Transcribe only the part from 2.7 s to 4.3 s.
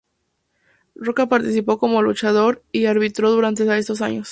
y árbitro durante estos años.